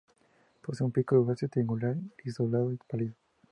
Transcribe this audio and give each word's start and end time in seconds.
Posee 0.63 0.83
un 0.83 0.91
pico 0.91 1.23
grueso, 1.23 1.47
triangular, 1.47 1.95
gris-azulado 2.17 2.75
pálido. 2.89 3.13